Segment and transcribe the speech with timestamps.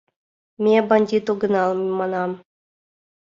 [0.63, 2.31] —Ме бандит огынал,— манам.